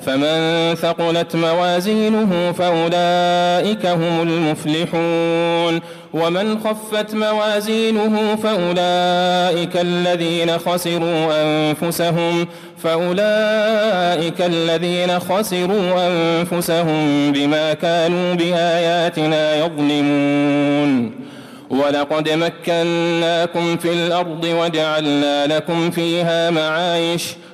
فمن 0.00 0.74
ثقلت 0.74 1.36
موازينه 1.36 2.52
فأولئك 2.52 3.86
هم 3.86 4.22
المفلحون. 4.22 5.80
ومن 6.14 6.58
خفت 6.64 7.14
موازينه 7.14 8.36
فأولئك 8.42 9.76
الذين 9.76 10.58
خسروا 10.58 11.42
أنفسهم 11.42 12.46
فأولئك 12.82 14.40
الذين 14.40 15.18
خسروا 15.20 16.08
أنفسهم 16.08 17.32
بما 17.32 17.74
كانوا 17.74 18.34
بآياتنا 18.34 19.56
يظلمون. 19.56 21.24
ولقد 21.70 22.28
مكناكم 22.28 23.76
في 23.76 23.92
الأرض 23.92 24.44
وجعلنا 24.44 25.46
لكم 25.46 25.90
فيها 25.90 26.50
معايش 26.50 27.24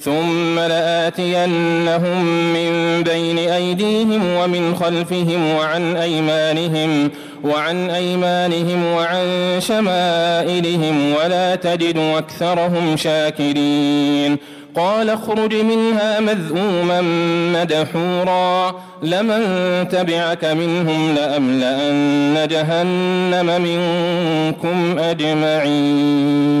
ثم 0.00 0.58
لآتينهم 0.58 2.24
من 2.54 3.02
بين 3.02 3.38
أيديهم 3.38 4.20
ومن 4.36 4.74
خلفهم 4.74 5.54
وعن 5.56 5.96
أيمانهم 5.96 7.10
وعن 7.44 7.90
أيمانهم 7.90 8.84
وعن 8.84 9.26
شمائلهم 9.58 11.14
ولا 11.14 11.54
تجد 11.54 11.98
أكثرهم 12.16 12.96
شاكرين 12.96 14.36
قال 14.76 15.10
اخرج 15.10 15.54
منها 15.54 16.20
مذءوما 16.20 17.00
مدحورا 17.54 18.74
لمن 19.02 19.44
تبعك 19.88 20.44
منهم 20.44 21.14
لأملأن 21.14 22.48
جهنم 22.48 23.62
منكم 23.62 24.98
أجمعين 24.98 26.60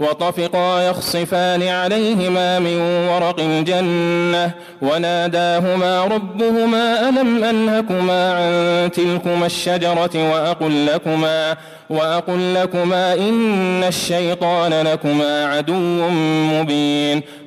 وطفقا 0.00 0.82
يخصفان 0.82 1.62
عليهما 1.62 2.58
من 2.58 2.76
ورق 3.08 3.40
الجنة 3.40 4.50
وناداهما 4.82 6.04
ربهما 6.04 7.08
ألم 7.08 7.44
أنهكما 7.44 8.32
عن 8.34 8.90
تلكما 8.90 9.46
الشجرة 9.46 10.30
وأقل 10.32 10.86
لكما 10.86 11.56
وأقل 11.90 12.54
لكما 12.54 13.14
إن 13.14 13.84
الشيطان 13.84 14.72
لكما 14.86 15.44
عدو 15.46 16.08
مبين 16.52 17.22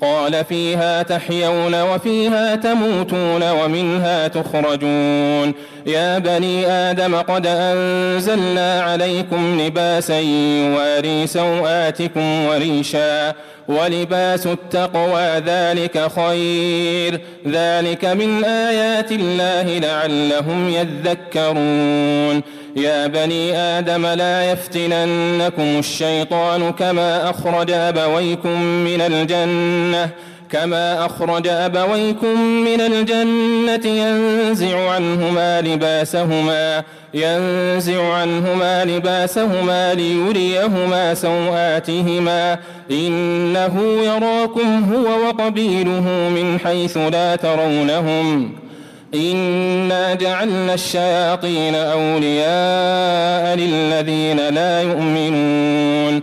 قال 0.00 0.44
فيها 0.44 1.02
تحيون 1.02 1.82
وفيها 1.82 2.56
تموتون 2.56 3.50
ومنها 3.50 4.28
تخرجون. 4.28 5.54
يا 5.86 6.18
بني 6.18 6.66
آدم 6.66 7.14
قد 7.14 7.46
أنزلنا 7.46 8.82
عليكم 8.82 9.60
لباسا 9.60 10.20
يواري 10.20 11.26
سوآتكم 11.26 12.46
وريشا. 12.46 13.34
ولباس 13.68 14.46
التقوى 14.46 15.38
ذلك 15.46 16.10
خير. 16.16 17.20
ذلك 17.46 18.04
من 18.04 18.44
آيات 18.44 19.12
الله 19.12 19.78
لعلهم 19.78 20.68
يذكرون. 20.68 22.42
يا 22.76 23.06
بني 23.06 23.56
آدم 23.56 24.06
لا 24.06 24.52
يفتننكم 24.52 25.78
الشيطان 25.78 26.72
كما 26.72 27.30
أخرج 27.30 27.70
أبويكم 27.70 28.62
من 28.62 29.00
الجنة. 29.00 30.10
كما 30.50 31.06
أخرج 31.06 31.46
أبويكم 31.48 32.40
من 32.40 32.80
الجنة 32.80 33.86
ينزع 33.86 34.90
عنهما 34.90 35.60
لباسهما 35.60 36.82
ينزع 37.14 38.12
عنهما 38.12 38.84
لباسهما 38.84 39.94
ليريهما 39.94 41.14
سوآتهما 41.14 42.58
إنه 42.90 43.80
يراكم 44.04 44.92
هو 44.94 45.26
وقبيله 45.26 46.30
من 46.34 46.58
حيث 46.64 46.96
لا 46.96 47.36
ترونهم. 47.36 48.52
إنا 49.14 50.14
جعلنا 50.14 50.74
الشياطين 50.74 51.74
أولياء 51.74 53.56
للذين 53.56 54.48
لا 54.48 54.82
يؤمنون. 54.82 56.22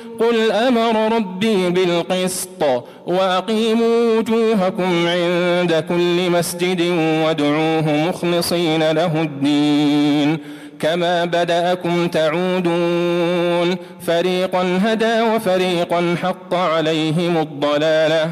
قل 0.21 0.51
أمر 0.51 1.15
ربي 1.15 1.69
بالقسط 1.69 2.63
وأقيموا 3.05 4.17
وجوهكم 4.17 5.07
عند 5.07 5.83
كل 5.89 6.29
مسجد 6.29 6.81
وادعوه 7.25 7.91
مخلصين 8.09 8.91
له 8.91 9.21
الدين 9.21 10.37
كما 10.79 11.25
بدأكم 11.25 12.07
تعودون 12.07 13.75
فريقا 14.01 14.79
هدى 14.83 15.21
وفريقا 15.21 16.15
حق 16.23 16.53
عليهم 16.53 17.37
الضلاله 17.37 18.31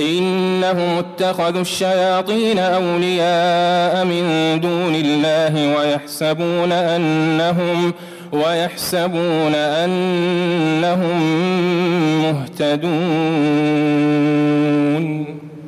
إنهم 0.00 0.98
اتخذوا 0.98 1.60
الشياطين 1.60 2.58
أولياء 2.58 4.04
من 4.04 4.58
دون 4.60 4.94
الله 4.94 5.76
ويحسبون 5.76 6.72
أنهم 6.72 7.92
ويحسبون 8.32 9.54
أنهم 9.54 11.20
مهتدون. 12.22 13.48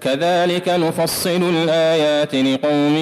كذلك 0.00 0.68
نفصل 0.68 1.42
الآيات 1.42 2.34
لقوم 2.34 2.96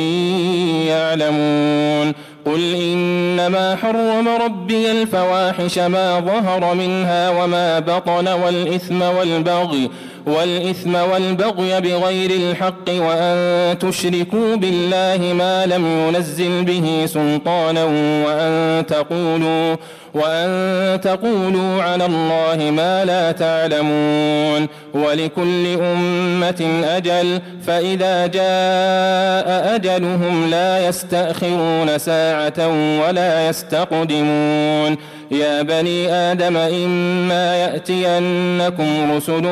يعلمون. 0.89 2.13
قل 2.47 2.75
إنما 2.75 3.77
حرم 3.77 4.29
ربي 4.29 4.91
الفواحش 4.91 5.79
ما 5.79 6.21
ظهر 6.21 6.75
منها 6.75 7.31
وما 7.31 7.79
بطن 7.79 8.29
والإثم 8.29 9.03
والبغي 9.03 9.91
والإثم 10.27 10.95
والبغي 10.95 11.81
بغير 11.81 12.31
الحق 12.31 12.89
وأن 12.89 13.79
تشركوا 13.79 14.57
بالله 14.57 15.35
ما 15.35 15.67
لم 15.67 15.87
ينزل 15.87 16.65
به 16.65 17.07
سلطانا 17.07 17.85
وأن 18.27 18.87
تقولوا 18.87 19.77
وأن 20.15 21.01
تقولوا 21.01 21.83
على 21.83 22.07
الله 22.07 22.71
ما 22.71 23.05
لا 23.05 23.33
تعلمون 23.33 24.69
ولكل 24.95 25.67
أمة 25.83 26.83
أجل 26.85 27.41
فإذا 27.67 28.27
جاء 28.27 29.75
أجلهم 29.75 30.51
لا 30.51 30.89
يستأخرون 30.89 31.99
ساعة 31.99 32.69
ولا 33.07 33.49
يستقدمون. 33.49 34.97
يا 35.31 35.63
بني 35.63 36.13
آدم 36.13 36.57
إما 36.57 37.57
يأتينكم 37.57 39.13
رسل 39.17 39.43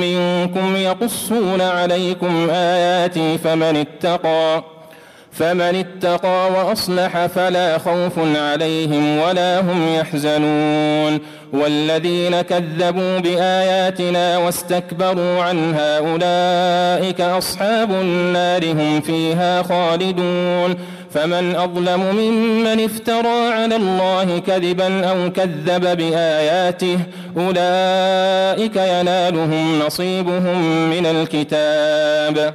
منكم 0.00 0.76
يقصون 0.76 1.60
عليكم 1.60 2.50
آياتي 2.50 3.38
فمن 3.38 3.76
اتقى 3.76 4.64
فمن 5.38 5.60
اتقى 5.60 6.50
وأصلح 6.52 7.26
فلا 7.26 7.78
خوف 7.78 8.18
عليهم 8.36 9.18
ولا 9.18 9.60
هم 9.60 9.94
يحزنون. 9.94 11.18
والذين 11.52 12.40
كذبوا 12.40 13.18
بآياتنا 13.18 14.38
واستكبروا 14.38 15.42
عنها 15.42 15.98
أولئك 15.98 17.20
أصحاب 17.20 17.90
النار 17.90 18.72
هم 18.72 19.00
فيها 19.00 19.62
خالدون. 19.62 20.74
فمن 21.14 21.56
أظلم 21.56 22.00
ممن 22.00 22.84
افترى 22.84 23.52
على 23.52 23.76
الله 23.76 24.38
كذبا 24.38 25.06
أو 25.06 25.32
كذب 25.32 25.96
بآياته 25.96 26.98
أولئك 27.36 28.76
ينالهم 28.76 29.78
نصيبهم 29.86 30.90
من 30.90 31.06
الكتاب. 31.06 32.54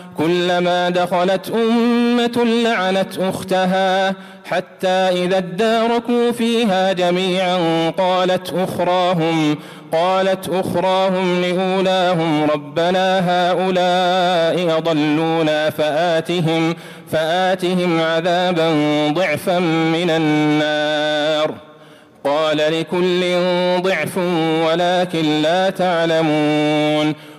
كلما 0.17 0.89
دخلت 0.89 1.49
أمة 1.49 2.45
لعنت 2.63 3.17
أختها 3.17 4.15
حتى 4.45 4.87
إذا 4.87 5.37
اداركوا 5.37 6.31
فيها 6.31 6.93
جميعا 6.93 7.89
قالت 7.89 8.53
أخراهم 8.53 9.57
قالت 9.91 10.49
أخراهم 10.49 11.41
لأولاهم 11.41 12.43
ربنا 12.43 13.19
هؤلاء 13.29 14.77
أضلونا 14.77 15.69
فآتهم 15.69 16.75
فآتهم 17.11 18.01
عذابا 18.01 18.69
ضعفا 19.13 19.59
من 19.59 20.09
النار. 20.09 21.55
قال 22.23 22.57
لكل 22.57 23.21
ضعف 23.81 24.17
ولكن 24.67 25.41
لا 25.41 25.69
تعلمون. 25.69 27.15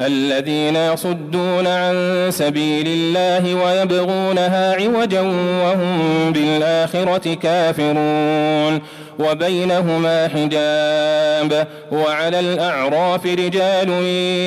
الذين 0.00 0.76
يصدون 0.76 1.66
عن 1.66 2.26
سبيل 2.30 2.86
الله 2.86 3.54
ويبغونها 3.54 4.74
عوجا 4.74 5.20
وهم 5.64 6.32
بالآخرة 6.32 7.34
كافرون. 7.34 8.80
وبينهما 9.18 10.28
حجاب 10.28 11.66
وعلى 11.92 12.40
الأعراف 12.40 13.26
رجال 13.26 13.90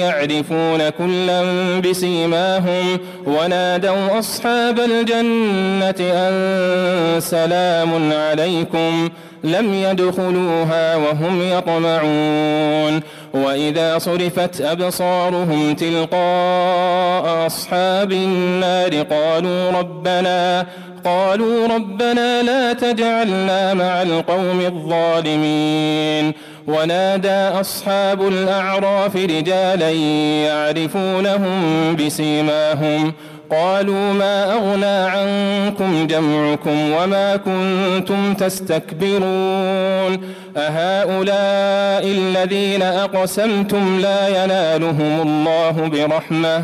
يعرفون 0.02 0.90
كلا 0.90 1.44
بسيماهم 1.80 3.00
ونادوا 3.26 4.20
أصحاب 4.20 4.80
الجنة 4.80 6.12
أن 6.14 7.20
سلام 7.20 8.14
عليكم 8.14 9.10
لم 9.44 9.74
يدخلوها 9.74 10.96
وهم 10.96 11.42
يطمعون 11.42 13.02
وإذا 13.34 13.98
صرفت 13.98 14.62
أبصارهم 14.62 15.76
تلقاء 15.76 17.46
أصحاب 17.48 18.12
النار 18.12 19.02
قالوا 19.02 19.72
ربنا 19.72 20.66
قالوا 21.06 21.68
ربنا 21.68 22.42
لا 22.42 22.74
تجعلنا 22.74 23.74
مع 23.74 24.02
القوم 24.02 24.63
الظالمين. 24.68 26.34
ونادى 26.68 27.30
أصحاب 27.30 28.28
الأعراف 28.28 29.16
رجالا 29.16 29.92
يعرفونهم 30.46 31.96
بسيماهم. 31.96 33.14
قالوا 33.52 34.14
ما 34.14 34.54
أغنى 34.54 34.86
عنكم 34.86 36.08
جمعكم 36.08 36.92
وما 36.92 37.36
كنتم 37.36 38.34
تستكبرون. 38.34 40.34
أهؤلاء 40.58 42.08
الذين 42.08 42.82
أقسمتم 42.82 44.00
لا 44.00 44.44
ينالهم 44.44 45.22
الله 45.22 45.72
برحمة. 45.72 46.64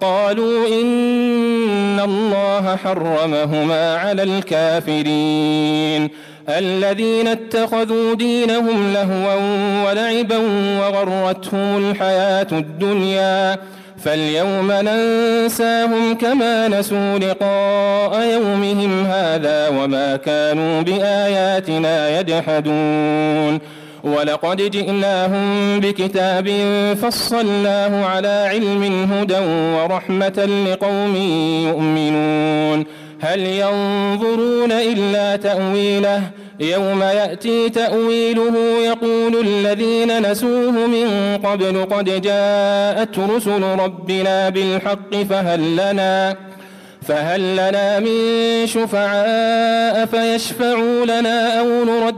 قالوا 0.00 0.68
إن 0.68 2.00
الله 2.00 2.76
حرمهما 2.76 3.96
على 3.96 4.22
الكافرين. 4.22 6.10
الذين 6.48 7.28
اتخذوا 7.28 8.14
دينهم 8.14 8.92
لهوا 8.92 9.34
ولعبا 9.84 10.38
وغرتهم 10.80 11.90
الحياة 11.90 12.46
الدنيا 12.52 13.58
فاليوم 14.04 14.72
ننساهم 14.72 16.14
كما 16.14 16.68
نسوا 16.68 17.18
لقاء 17.18 18.22
يومهم 18.32 19.06
هذا 19.06 19.68
وما 19.68 20.16
كانوا 20.16 20.82
بآياتنا 20.82 22.20
يجحدون. 22.20 23.60
ولقد 24.04 24.70
جئناهم 24.70 25.80
بكتاب 25.80 26.48
فصلناه 27.02 28.04
على 28.04 28.48
علم 28.50 29.12
هدى 29.12 29.38
ورحمة 29.76 30.64
لقوم 30.66 31.16
يؤمنون. 31.68 32.84
هل 33.20 33.40
ينظرون 33.40 34.72
إلا 34.72 35.36
تأويله؟ 35.36 36.22
يوم 36.60 37.02
يأتي 37.02 37.68
تأويله 37.68 38.54
يقول 38.84 39.46
الذين 39.46 40.30
نسوه 40.30 40.70
من 40.70 41.38
قبل 41.44 41.84
قد 41.84 42.22
جاءت 42.22 43.18
رسل 43.18 43.62
ربنا 43.62 44.48
بالحق 44.48 45.14
فهل 45.30 45.72
لنا 45.72 46.36
فهل 47.02 47.52
لنا 47.52 47.98
من 48.00 48.66
شفعاء 48.66 50.06
فيشفعوا 50.06 51.04
لنا 51.04 51.60
أو 51.60 51.84
نرد 51.84 52.17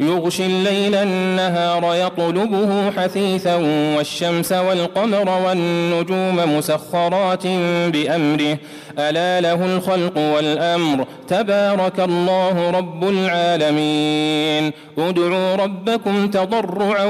يغشي 0.00 0.46
الليل 0.46 0.94
النهار 0.94 1.94
يطلبه 1.94 2.90
حثيثا 2.90 3.54
والشمس 3.96 4.52
والقمر 4.52 5.28
والنجوم 5.28 6.56
مسخرات 6.56 7.46
بأمره 7.92 8.58
ألا 8.98 9.40
له 9.40 9.76
الخلق 9.76 10.18
والأمر. 10.18 11.06
تبارك 11.28 12.00
الله 12.00 12.70
رب 12.70 13.08
العالمين. 13.08 14.72
ادعوا 14.98 15.56
ربكم 15.56 16.28
تضرعا 16.28 17.04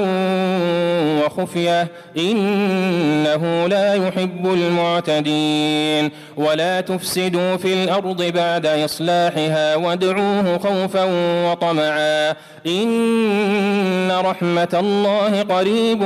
وخفية. 1.25 1.89
إنه 2.19 3.67
لا 3.67 3.95
يحب 3.95 4.47
المعتدين. 4.47 6.11
ولا 6.37 6.81
تفسدوا 6.81 7.57
في 7.57 7.85
الأرض 7.85 8.23
بعد 8.23 8.67
إصلاحها 8.67 9.77
وادعوه 9.77 10.59
خوفا 10.59 11.05
وطمعا. 11.51 12.35
إن 12.67 14.13
رحمة 14.25 14.69
الله 14.75 15.43
قريب 15.43 16.03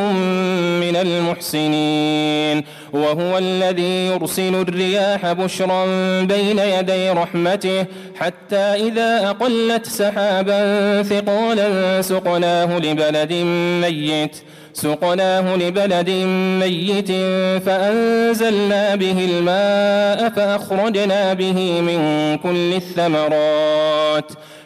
من 0.81 0.97
المحسنين. 0.97 2.65
وهو 2.93 3.39
الذي 3.39 4.07
يرسل 4.07 4.55
الرياح 4.55 5.33
بشرا 5.33 5.70
بين 6.27 6.59
يدي 6.59 7.11
رحمته 7.11 7.87
حتى 8.21 8.57
إذا 8.57 9.31
أقلت 9.31 9.87
سحابا 9.87 11.03
ثقالا 11.03 12.03
سقناه 12.03 12.79
لبلد 12.79 13.33
ميت. 13.83 14.37
سقناه 14.75 15.57
لبلد 15.57 16.11
ميت 16.61 17.13
فأنزلنا 17.67 18.95
به 18.95 19.29
الماء 19.31 20.29
فأخرجنا 20.29 21.35
به 21.35 21.81
من 21.81 22.01
كل 22.39 22.75
الثمرات. 22.75 24.33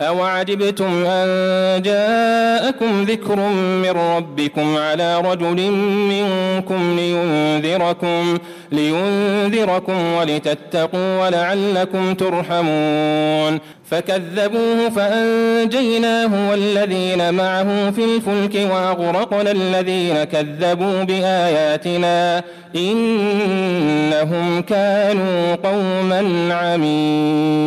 أوعجبتم 0.00 1.04
أن 1.06 1.82
جاءكم 1.82 3.02
ذكر 3.02 3.36
من 3.82 3.90
ربكم 3.90 4.76
على 4.76 5.20
رجل 5.20 5.70
منكم 6.10 6.96
لينذركم 6.96 8.38
لينذركم 8.72 10.12
ولتتقوا 10.12 11.26
ولعلكم 11.26 12.14
ترحمون. 12.14 13.58
فكذبوه 13.90 14.88
فأنجيناه 14.90 16.50
والذين 16.50 17.34
معه 17.34 17.90
في 17.90 18.04
الفلك 18.04 18.70
وأغرقنا 18.70 19.50
الذين 19.50 20.24
كذبوا 20.24 21.02
بآياتنا 21.02 22.42
إنهم 22.76 24.62
كانوا 24.62 25.54
قوما 25.54 26.54
عمين. 26.54 27.66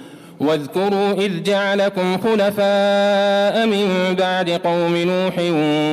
واذكروا 0.41 1.13
إذ 1.13 1.43
جعلكم 1.43 2.17
خلفاء 2.17 3.65
من 3.65 4.15
بعد 4.19 4.49
قوم 4.49 4.97
نوح 4.97 5.33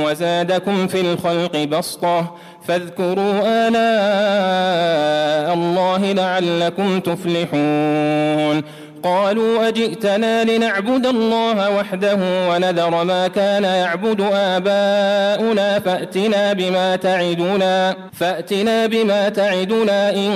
وزادكم 0.07 0.87
في 0.87 1.01
الخلق 1.01 1.57
بسطة 1.57 2.35
فاذكروا 2.69 3.43
آلاء 3.69 5.55
الله 5.55 6.13
لعلكم 6.13 7.01
تفلحون 7.01 8.63
قالوا 9.03 9.69
أجئتنا 9.69 10.45
لنعبد 10.45 11.07
الله 11.07 11.77
وحده 11.77 12.19
ونذر 12.51 13.05
ما 13.05 13.29
كان 13.29 13.65
يعبد 13.65 14.21
آباؤنا 14.33 15.79
فأتنا 15.79 16.53
بما 16.53 16.97
تعدنا 16.97 17.97
فأتنا 18.13 18.87
بما 18.87 19.29
تعدنا 19.29 20.11
إن 20.11 20.33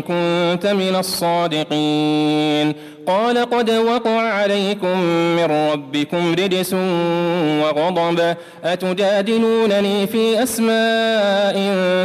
كنت 0.00 0.66
من 0.66 0.96
الصادقين 0.96 2.74
قال 3.06 3.38
قد 3.50 3.70
وقع 3.70 4.20
عليكم 4.20 5.00
من 5.36 5.44
ربكم 5.44 6.34
رجس 6.34 6.74
وغضب. 7.62 8.36
أتجادلونني 8.64 10.06
في 10.06 10.42
أسماء 10.42 11.56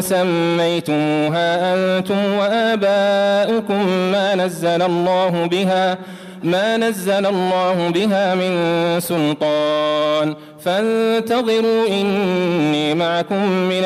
سميتموها 0.01 1.73
أنتم 1.73 2.33
وآباؤكم 2.39 3.87
ما 4.11 4.35
نزل 4.35 4.81
الله 4.81 5.47
بها 5.51 5.97
ما 6.43 6.77
نزل 6.77 7.25
الله 7.25 7.89
بها 7.89 8.35
من 8.35 8.53
سلطان. 8.99 10.35
فانتظروا 10.59 11.87
إني 11.87 12.93
معكم 12.93 13.49
من 13.49 13.83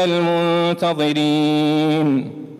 المنتظرين. 0.83 2.42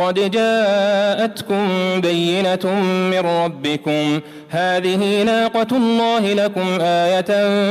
قد 0.00 0.30
جاءتكم 0.30 1.68
بينة 2.00 2.74
من 3.10 3.18
ربكم. 3.18 4.20
هذه 4.48 5.22
ناقة 5.22 5.66
الله 5.72 6.32
لكم 6.32 6.78
آية 6.80 7.24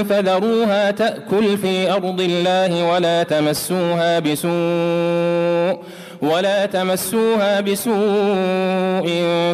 فذروها 0.03 0.91
تأكل 0.91 1.57
في 1.57 1.91
أرض 1.91 2.21
الله 2.21 2.91
ولا 2.93 3.23
تمسوها 3.23 4.19
بسوء 4.19 5.83
ولا 6.21 6.65
تمسوها 6.65 7.61
بسوء 7.61 9.07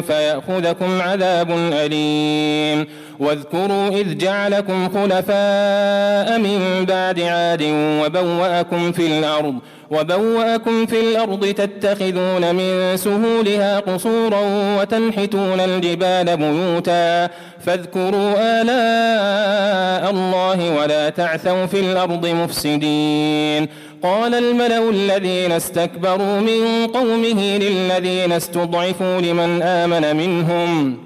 فيأخذكم 0.06 1.00
عذاب 1.00 1.50
أليم. 1.72 2.86
واذكروا 3.18 3.88
إذ 3.88 4.18
جعلكم 4.18 4.88
خلفاء 4.88 6.38
من 6.38 6.84
بعد 6.88 7.20
عاد 7.20 7.62
وبوأكم 8.04 8.92
في 8.92 9.18
الأرض. 9.18 9.54
وبوأكم 9.90 10.86
في 10.86 11.00
الأرض 11.00 11.46
تتخذون 11.46 12.54
من 12.54 12.96
سهولها 12.96 13.80
قصورا 13.80 14.40
وتنحتون 14.80 15.60
الجبال 15.60 16.36
بيوتا 16.36 17.30
فاذكروا 17.66 18.34
آلاء 18.60 20.10
الله 20.10 20.76
ولا 20.80 21.08
تعثوا 21.08 21.66
في 21.66 21.80
الأرض 21.80 22.26
مفسدين. 22.26 23.68
قال 24.02 24.34
الملأ 24.34 24.90
الذين 24.90 25.52
استكبروا 25.52 26.40
من 26.40 26.86
قومه 26.86 27.58
للذين 27.58 28.32
استضعفوا 28.32 29.20
لمن 29.20 29.62
آمن 29.62 30.16
منهم 30.16 30.96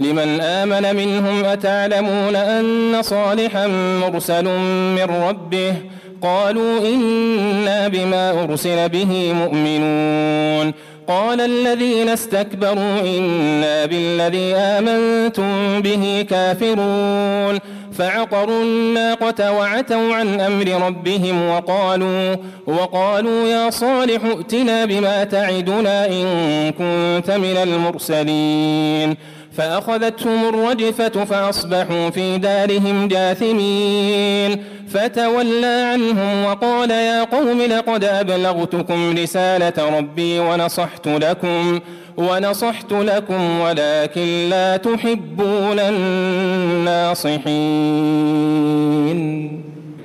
لمن 0.00 0.40
آمن 0.40 0.96
منهم 0.96 1.44
أتعلمون 1.44 2.36
أن 2.36 3.02
صالحا 3.02 3.66
مرسل 4.02 4.44
من 4.96 5.06
ربه 5.28 5.74
قالوا 6.24 6.78
إنا 6.94 7.88
بما 7.88 8.44
أرسل 8.44 8.88
به 8.88 9.32
مؤمنون. 9.32 10.74
قال 11.08 11.40
الذين 11.40 12.08
استكبروا 12.08 13.00
إنا 13.00 13.86
بالذي 13.86 14.54
آمنتم 14.54 15.80
به 15.80 16.26
كافرون. 16.30 17.58
فعقروا 17.98 18.62
الناقة 18.62 19.52
وعتوا 19.52 20.14
عن 20.14 20.40
أمر 20.40 20.86
ربهم 20.86 21.48
وقالوا 21.48 22.36
وقالوا 22.66 23.48
يا 23.48 23.70
صالح 23.70 24.20
ائتنا 24.24 24.84
بما 24.84 25.24
تعدنا 25.24 26.06
إن 26.06 26.26
كنت 26.70 27.30
من 27.30 27.56
المرسلين. 27.62 29.16
فأخذتهم 29.56 30.48
الرجفة 30.48 31.24
فأصبحوا 31.24 32.10
في 32.10 32.38
دارهم 32.38 33.08
جاثمين. 33.08 34.64
فتولى 34.88 35.88
عنهم 35.92 36.44
وقال 36.44 36.90
يا 36.90 37.24
قوم 37.24 37.62
لقد 37.62 38.04
أبلغتكم 38.04 39.16
رسالة 39.18 39.98
ربي 39.98 40.38
ونصحت 40.38 41.08
لكم 41.08 41.80
ونصحت 42.16 42.92
لكم 42.92 43.60
ولكن 43.60 44.48
لا 44.50 44.76
تحبون 44.76 45.78
الناصحين. 45.78 47.34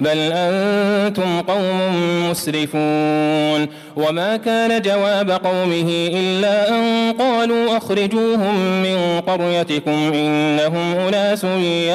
بل 0.00 0.18
أنتم 0.32 1.40
قوم 1.40 2.30
مسرفون 2.30 3.66
وما 3.96 4.36
كان 4.36 4.82
جواب 4.82 5.30
قومه 5.30 6.10
إلا 6.14 6.68
أن 6.68 7.12
قالوا 7.18 7.76
أخرجوهم 7.76 8.82
من 8.82 9.20
قريتكم 9.20 10.12
إنهم 10.14 10.96
أناس 11.08 11.44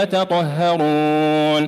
يتطهرون 0.02 1.68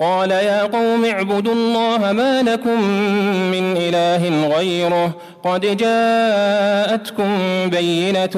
قال 0.00 0.30
يا 0.30 0.62
قوم 0.62 1.04
اعبدوا 1.04 1.52
الله 1.52 2.12
ما 2.12 2.42
لكم 2.42 2.82
من 3.50 3.76
إله 3.76 4.56
غيره 4.56 5.14
قد 5.44 5.60
جاءتكم 5.76 7.36
بينة 7.70 8.36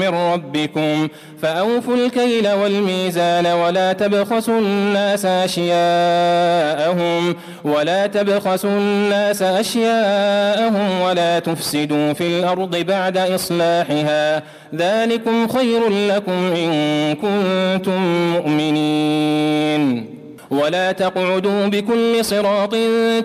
من 0.00 0.08
ربكم 0.08 1.08
فأوفوا 1.42 1.94
الكيل 1.94 2.48
والميزان 2.48 3.46
ولا 3.46 3.92
تبخسوا 3.92 4.58
الناس 4.58 5.24
أشياءهم 5.24 5.76
ولا 7.64 8.06
تبخسوا 8.06 8.70
الناس 8.70 9.42
أشياءهم 9.42 11.00
ولا 11.00 11.38
تفسدوا 11.38 12.12
في 12.12 12.26
الأرض 12.26 12.76
بعد 12.76 13.16
إصلاحها 13.18 14.42
ذلكم 14.74 15.48
خير 15.48 15.88
لكم 15.88 16.52
إن 16.56 17.14
كنتم 17.14 18.32
مؤمنين 18.32 20.15
ولا 20.50 20.92
تقعدوا 20.92 21.66
بكل 21.66 22.24
صراط 22.24 22.74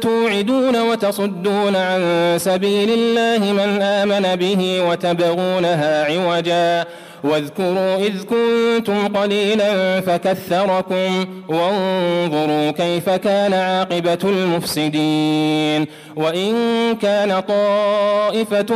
توعدون 0.02 0.82
وتصدون 0.82 1.76
عن 1.76 2.34
سبيل 2.38 2.90
الله 2.90 3.54
من 3.54 3.82
آمن 3.82 4.36
به 4.36 4.82
وتبغونها 4.90 6.06
عوجا 6.06 6.86
واذكروا 7.24 7.96
إذ 7.96 8.24
كنتم 8.24 9.08
قليلا 9.08 10.02
فكثركم 10.02 11.26
وانظروا 11.50 12.72
كيف 12.72 13.10
كان 13.10 13.54
عاقبة 13.54 14.18
المفسدين 14.24 15.88
وإن 16.16 16.54
كان 17.02 17.40
طائفة 17.40 18.76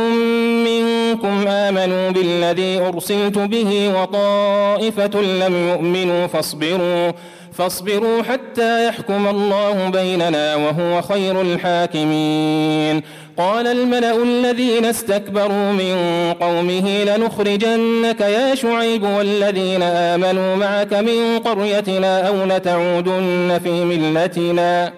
منكم 0.66 1.48
آمنوا 1.48 2.10
بالذي 2.10 2.78
أرسلت 2.78 3.38
به 3.38 3.92
وطائفة 4.02 5.20
لم 5.22 5.68
يؤمنوا 5.68 6.26
فاصبروا 6.26 7.12
فاصبروا 7.58 8.22
حتى 8.22 8.86
يحكم 8.88 9.28
الله 9.28 9.88
بيننا 9.88 10.56
وهو 10.56 11.02
خير 11.02 11.40
الحاكمين. 11.40 13.02
قال 13.38 13.66
الملأ 13.66 14.22
الذين 14.22 14.84
استكبروا 14.84 15.72
من 15.72 15.96
قومه 16.40 17.04
لنخرجنك 17.04 18.20
يا 18.20 18.54
شعيب 18.54 19.02
والذين 19.02 19.82
آمنوا 19.82 20.56
معك 20.56 20.92
من 20.92 21.38
قريتنا 21.38 22.28
أو 22.28 22.44
لتعودن 22.44 23.60
في 23.64 23.84
ملتنا. 23.84 24.92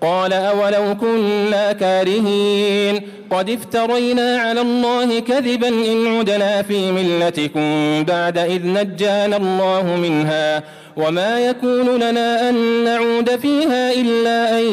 قال 0.00 0.32
أولو 0.32 0.96
كنا 1.00 1.72
كارهين. 1.72 3.02
قد 3.30 3.50
افترينا 3.50 4.36
على 4.36 4.60
الله 4.60 5.20
كذبا 5.20 5.68
إن 5.68 6.18
عدنا 6.18 6.62
في 6.62 6.92
ملتكم 6.92 8.04
بعد 8.04 8.38
إذ 8.38 8.66
نجانا 8.66 9.36
الله 9.36 9.96
منها. 9.96 10.62
وما 10.98 11.40
يكون 11.40 11.96
لنا 11.96 12.48
أن 12.48 12.84
نعود 12.84 13.36
فيها 13.36 13.92
إلا 13.92 14.58
أن 14.58 14.64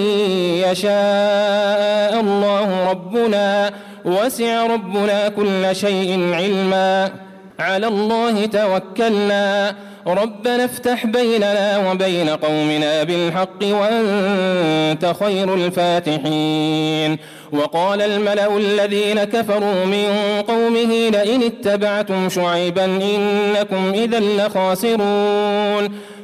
يشاء 0.71 2.19
الله 2.19 2.89
ربنا 2.89 3.71
وسع 4.05 4.67
ربنا 4.67 5.29
كل 5.29 5.75
شيء 5.75 6.33
علما. 6.33 7.11
على 7.59 7.87
الله 7.87 8.45
توكلنا. 8.45 9.75
ربنا 10.07 10.65
افتح 10.65 11.05
بيننا 11.05 11.91
وبين 11.91 12.29
قومنا 12.29 13.03
بالحق 13.03 13.63
وأنت 13.63 15.13
خير 15.19 15.53
الفاتحين. 15.53 17.17
وقال 17.51 18.01
الملأ 18.01 18.57
الذين 18.57 19.23
كفروا 19.23 19.85
من 19.85 20.07
قومه 20.47 21.09
لئن 21.09 21.43
اتبعتم 21.43 22.29
شعيبا 22.29 22.85
إنكم 22.85 23.91
إذا 23.93 24.19
لخاسرون. 24.19 25.89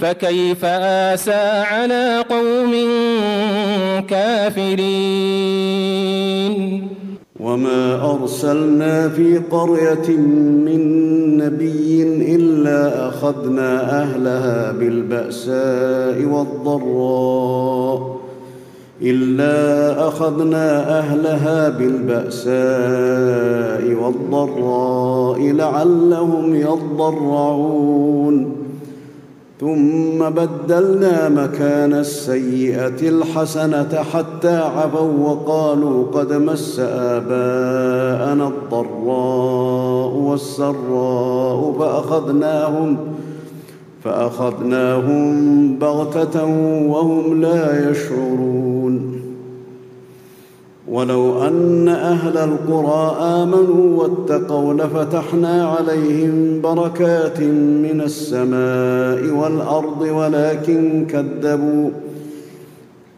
فكيف 0.00 0.64
آسى 0.64 1.44
على 1.70 2.24
قوم 2.30 2.72
كافرين؟ 4.08 4.86
وما 7.40 8.12
أرسلنا 8.12 9.08
في 9.08 9.38
قرية 9.50 10.08
من 10.66 10.82
نبي 11.36 12.02
إلا 12.34 13.08
أخذنا 13.08 14.02
أهلها 14.02 14.72
بالبأساء 14.72 16.24
والضراء. 16.24 18.16
إلا 19.02 20.08
أخذنا 20.08 20.98
أهلها 20.98 21.68
بالبأساء 21.68 22.54
والضراء 24.02 25.52
لعلهم 25.52 26.54
يضرعون. 26.54 28.65
ثم 29.60 30.30
بدلنا 30.30 31.28
مكان 31.28 31.92
السيئة 31.92 33.08
الحسنة 33.08 34.02
حتى 34.12 34.56
عفوا 34.56 35.28
وقالوا 35.30 36.06
قد 36.12 36.32
مس 36.32 36.78
آباءنا 36.80 38.48
الضراء 38.48 40.12
والسراء 40.14 41.76
فأخذناهم 41.78 42.96
فأخذناهم 44.04 45.78
بغتة 45.78 46.44
وهم 46.88 47.40
لا 47.40 47.90
يشعرون 47.90 49.15
ولو 50.90 51.42
أن 51.42 51.88
أهل 51.88 52.36
القرى 52.38 53.16
آمنوا 53.20 54.02
واتقوا 54.02 54.74
لفتحنا 54.74 55.66
عليهم 55.68 56.60
بركات 56.60 57.40
من 57.82 58.00
السماء 58.04 59.34
والأرض 59.34 60.00
ولكن 60.00 61.06
كذبوا 61.10 61.90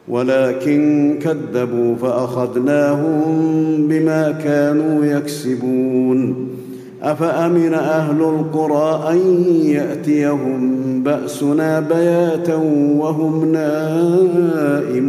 ولكن 0.08 1.14
كذبوا 1.22 1.96
فأخذناهم 1.96 3.24
بما 3.88 4.30
كانوا 4.30 5.04
يكسبون 5.04 6.48
أفأمن 7.02 7.74
أهل 7.74 8.20
القرى 8.20 9.12
أن 9.12 9.44
يأتيهم 9.64 11.02
بأسنا 11.02 11.80
بياتا 11.80 12.56
وهم 12.96 13.52
نائمون 13.52 15.08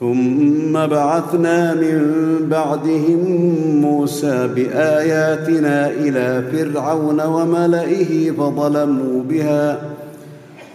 ثم 0.00 0.72
بعثنا 0.72 1.74
من 1.74 2.00
بعدهم 2.50 3.20
موسى 3.80 4.48
بآياتنا 4.54 5.90
إلى 5.90 6.42
فرعون 6.52 7.20
وملئه 7.20 8.30
فظلموا 8.30 9.22
بها 9.28 9.78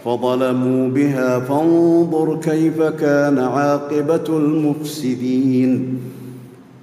فظلموا 0.04 0.88
بها. 0.88 1.38
فانظر 1.38 2.36
كيف 2.42 2.82
كان 2.82 3.38
عاقبة 3.38 4.24
المفسدين. 4.28 5.98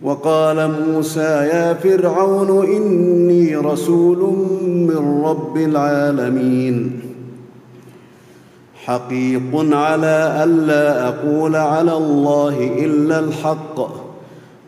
وقال 0.03 0.71
موسى 0.87 1.19
يا 1.21 1.73
فرعون 1.73 2.65
إني 2.65 3.55
رسول 3.55 4.17
من 4.89 5.23
رب 5.25 5.57
العالمين. 5.57 6.91
حقيق 8.85 9.41
على 9.55 10.43
الا 10.43 11.07
أقول 11.07 11.55
على 11.55 11.97
الله 11.97 12.85
إلا 12.85 13.19
الحق. 13.19 14.01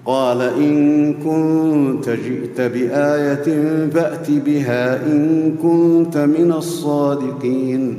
قال 0.06 0.40
إن 0.42 1.14
كنت 1.14 2.08
جئت 2.08 2.60
بآية 2.60 3.88
فأت 3.90 4.30
بها 4.30 5.06
إن 5.06 5.54
كنت 5.62 6.16
من 6.16 6.52
الصادقين. 6.52 7.98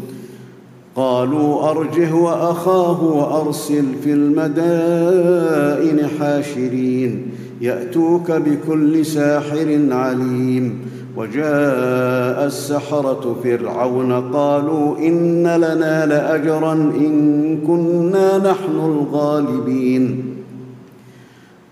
قالوا 0.95 1.69
أرجه 1.69 2.13
وأخاه 2.13 3.03
وأرسل 3.03 3.85
في 4.03 4.13
المدائن 4.13 6.07
حاشرين 6.19 7.31
يأتوك 7.61 8.31
بكل 8.31 9.05
ساحر 9.05 9.79
عليم. 9.91 10.79
وجاء 11.17 12.45
السحرة 12.45 13.35
فرعون 13.43 14.11
قالوا 14.11 14.97
إن 14.97 15.47
لنا 15.47 16.05
لأجرا 16.05 16.73
إن 16.73 17.57
كنا 17.67 18.37
نحن 18.37 18.75
الغالبين. 18.75 20.23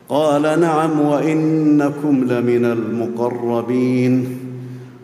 قال 0.10 0.42
نعم 0.42 1.02
وإنكم 1.02 2.24
لمن 2.24 2.66
المقربين. 2.66 4.38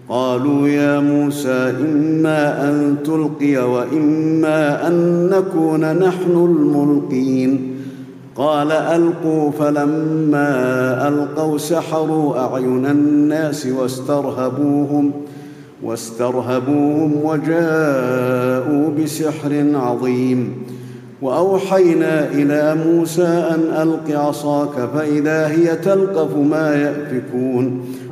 قالوا 0.09 0.67
يا 0.67 0.99
موسى 0.99 1.73
إما 1.81 2.69
أن 2.69 2.95
تلقي 3.05 3.57
وإما 3.57 4.87
أن 4.87 5.29
نكون 5.29 5.81
نحن 5.81 6.31
الملقين. 6.31 7.71
قال 8.35 8.71
ألقوا 8.71 9.51
فلما 9.51 10.47
ألقوا 11.07 11.57
سحروا 11.57 12.39
أعين 12.39 12.85
الناس 12.85 13.65
واسترهبوهم 13.65 15.11
واسترهبوهم 15.83 17.13
وجاءوا 17.23 18.89
بسحر 18.89 19.65
عظيم. 19.73 20.53
وأوحينا 21.21 22.29
إلى 22.31 22.75
موسى 22.85 23.27
أن 23.27 23.81
ألق 23.81 24.19
عصاك 24.19 24.89
فإذا 24.95 25.47
هي 25.47 25.75
تلقف 25.75 26.37
ما 26.37 26.75
يأفكون. 26.75 27.81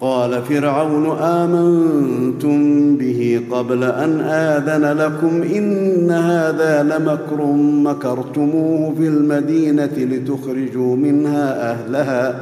قال 0.00 0.42
فرعون 0.42 1.18
آمنتم 1.18 2.96
به 2.96 3.40
قبل 3.50 3.84
أن 3.84 4.20
آذن 4.20 4.98
لكم 4.98 5.42
إن 5.42 6.10
هذا 6.10 6.82
لمكر 6.82 7.44
مكرتموه 7.84 8.94
في 8.94 9.08
المدينة 9.08 9.92
لتخرجوا 9.96 10.96
منها 10.96 11.70
أهلها 11.70 12.40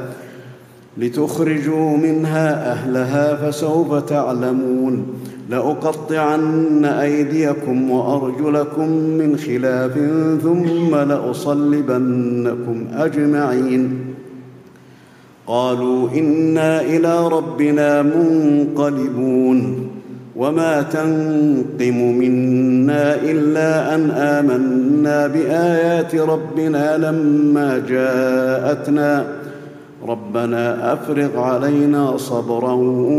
لتخرجوا 0.97 1.97
منها 1.97 2.71
أهلها 2.71 3.35
فسوف 3.35 3.93
تعلمون 3.93 5.05
لأقطعن 5.49 6.85
أيديكم 6.85 7.91
وأرجلكم 7.91 8.89
من 8.89 9.37
خلاف 9.37 9.93
ثم 10.43 10.95
لأصلبنكم 10.95 12.85
أجمعين 12.93 14.16
قالوا 15.47 16.09
إنا 16.15 16.81
إلى 16.81 17.27
ربنا 17.27 18.01
منقلبون 18.01 19.87
وما 20.35 20.81
تنقم 20.81 22.17
منا 22.17 23.15
إلا 23.15 23.95
أن 23.95 24.11
آمنا 24.11 25.27
بآيات 25.27 26.15
ربنا 26.15 26.97
لما 26.97 27.81
جاءتنا. 27.89 29.25
ربنا 30.07 30.93
أفرغ 30.93 31.39
علينا 31.39 32.17
صبرا 32.17 32.73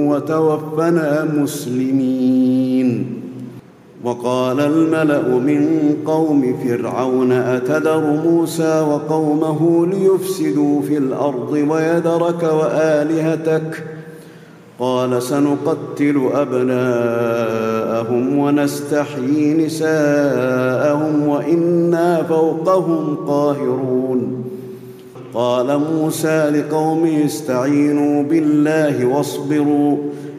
وتوفنا 0.09 1.29
مسلمين. 1.37 3.07
وقال 4.05 4.61
الملأ 4.61 5.29
من 5.29 5.95
قوم 6.07 6.57
فرعون 6.65 7.33
أتذر 7.33 8.21
موسى 8.25 8.81
وقومه 8.81 9.87
ليفسدوا 9.87 10.83
في 10.83 10.99
الأرض 10.99 11.53
ويذرك 11.53 12.43
وآلهتك؟ 12.43 13.85
قال 14.79 15.23
سنقتل 15.23 16.29
أبناءهم 16.35 18.39
ونستحيي 18.39 19.67
نساءهم 19.67 21.29
وإنا 21.29 22.23
فوقهم 22.23 23.17
قاهرون. 23.27 24.45
قال 25.35 25.79
موسى 25.79 26.51
لقومه 26.51 27.25
استعينوا 27.25 28.23
بالله 28.23 29.07
واصبروا. 29.07 29.97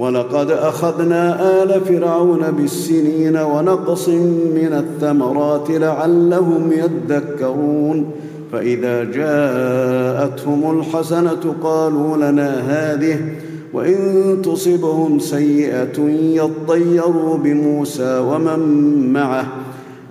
ولقد 0.00 0.50
أخذنا 0.50 1.62
آل 1.62 1.80
فرعون 1.80 2.40
بالسنين 2.50 3.36
ونقص 3.36 4.08
من 4.54 4.72
الثمرات 4.72 5.70
لعلهم 5.70 6.72
يذكرون 6.72 8.10
فإذا 8.52 9.04
جاءتهم 9.04 10.80
الحسنة 10.80 11.54
قالوا 11.62 12.16
لنا 12.16 12.50
هذه 12.66 13.18
وإن 13.72 13.96
تصبهم 14.44 15.18
سيئة 15.18 16.00
يطيروا 16.34 17.36
بموسى 17.36 18.18
ومن 18.18 18.58
معه. 19.12 19.46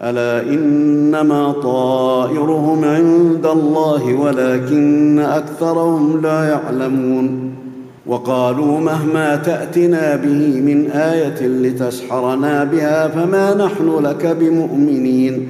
ألا 0.04 0.54
إنما 0.54 1.52
طائرهم 1.52 2.86
عند 2.86 3.46
الله 3.46 4.14
ولكن 4.14 5.20
أكثرهم 5.20 6.22
لا 6.22 6.50
يعلمون. 6.50 7.49
وقالوا 8.10 8.80
مهما 8.80 9.36
تأتنا 9.36 10.16
به 10.16 10.62
من 10.62 10.92
آية 10.92 11.48
لتسحرنا 11.48 12.64
بها 12.64 13.08
فما 13.08 13.54
نحن 13.66 14.00
لك 14.06 14.26
بمؤمنين 14.26 15.48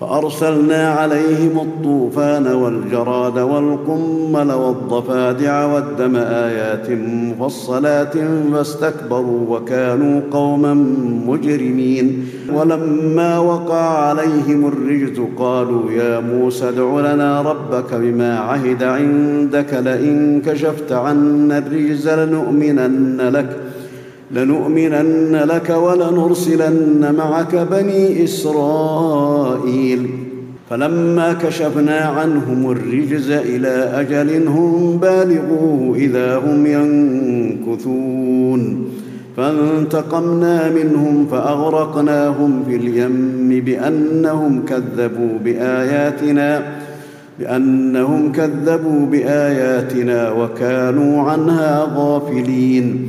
فأرسلنا 0.00 0.88
عليهم 0.88 1.60
الطوفان 1.60 2.46
والجراد 2.46 3.38
والقمل 3.38 4.52
والضفادع 4.52 5.64
والدم 5.64 6.16
آيات 6.16 6.90
مفصلات 6.90 8.14
فاستكبروا 8.52 9.58
وكانوا 9.58 10.20
قوما 10.30 10.74
مجرمين. 11.26 12.26
ولما 12.54 13.38
وقع 13.38 14.08
عليهم 14.08 14.66
الرجز 14.66 15.20
قالوا 15.38 15.92
يا 15.92 16.20
موسى 16.20 16.68
ادع 16.68 17.14
لنا 17.14 17.42
ربك 17.42 17.94
بما 17.94 18.38
عهد 18.38 18.82
عندك 18.82 19.74
لئن 19.74 20.42
كشفت 20.46 20.92
عنا 20.92 21.58
الرجز 21.58 22.08
لنؤمنن 22.08 23.20
لك. 23.20 23.56
لنؤمنن 24.30 25.36
لك 25.36 25.70
ولنرسلن 25.70 27.14
معك 27.18 27.54
بني 27.54 28.24
إسرائيل. 28.24 30.10
فلما 30.70 31.32
كشفنا 31.32 31.98
عنهم 31.98 32.70
الرجز 32.70 33.30
إلى 33.30 33.90
أجل 33.94 34.48
هم 34.48 34.98
بالغوه 34.98 35.96
إذا 35.96 36.38
هم 36.38 36.66
ينكثون. 36.66 38.84
فانتقمنا 39.36 40.72
منهم 40.72 41.26
فأغرقناهم 41.30 42.64
في 42.68 42.76
اليم 42.76 43.62
بأنهم 43.64 44.64
كذبوا 44.64 45.38
بآياتنا 45.44 46.62
بأنهم 47.40 48.32
كذبوا 48.32 49.06
بآياتنا 49.06 50.32
وكانوا 50.32 51.22
عنها 51.22 51.88
غافلين. 51.96 53.08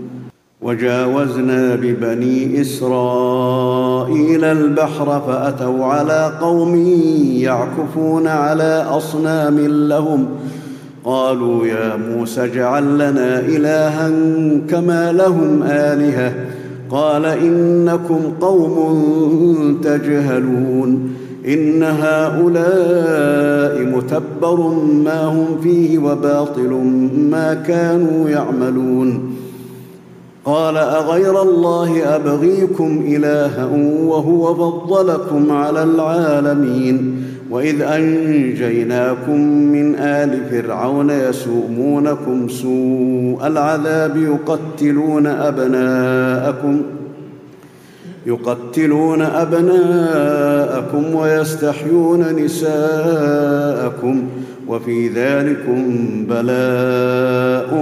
وجاوزنا 0.61 1.75
ببني 1.75 2.61
إسرائيل 2.61 4.43
البحر 4.43 5.21
فأتوا 5.27 5.85
على 5.85 6.31
قوم 6.41 6.75
يعكفون 7.35 8.27
على 8.27 8.85
أصنام 8.89 9.59
لهم. 9.59 10.25
قالوا 11.05 11.67
يا 11.67 11.95
موسى 11.95 12.43
اجعل 12.43 12.95
لنا 12.95 13.39
إلها 13.39 14.11
كما 14.69 15.11
لهم 15.11 15.63
آلهة. 15.63 16.33
قال 16.89 17.25
إنكم 17.25 18.19
قوم 18.41 19.81
تجهلون. 19.83 21.11
إن 21.47 21.83
هؤلاء 21.83 23.85
متبر 23.85 24.75
ما 25.03 25.25
هم 25.25 25.45
فيه 25.63 25.97
وباطل 25.97 26.69
ما 27.31 27.53
كانوا 27.53 28.29
يعملون. 28.29 29.31
قال 30.45 30.77
أغير 30.77 31.41
الله 31.41 32.15
أبغيكم 32.15 33.03
إلها 33.07 33.65
وهو 34.05 34.55
فضلكم 34.55 35.51
على 35.51 35.83
العالمين. 35.83 37.25
وإذ 37.51 37.81
أنجيناكم 37.81 39.41
من 39.47 39.95
آل 39.95 40.39
فرعون 40.49 41.09
يسومونكم 41.09 42.47
سوء 42.49 43.47
العذاب 43.47 44.17
يقتلون 44.17 45.27
أبناءكم 45.27 46.81
يقتلون 48.25 49.21
أبناءكم 49.21 51.15
ويستحيون 51.15 52.35
نساءكم. 52.35 54.23
وفي 54.67 55.07
ذلكم 55.07 55.85
بلاء 56.29 57.75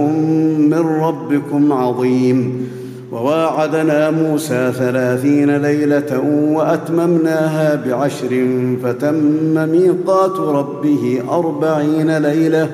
من 0.58 1.00
ربكم 1.02 1.72
عظيم. 1.72 2.68
وواعدنا 3.12 4.10
موسى 4.10 4.72
ثلاثين 4.78 5.56
ليلة 5.56 6.20
وأتممناها 6.52 7.84
بعشر 7.86 8.46
فتم 8.82 9.68
ميقات 9.70 10.40
ربه 10.40 11.22
أربعين 11.30 12.18
ليلة. 12.18 12.70